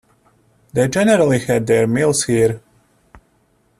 They 0.73 0.87
generally 0.87 1.37
had 1.37 1.67
their 1.67 1.85
meals 1.85 2.23
here. 2.23 2.63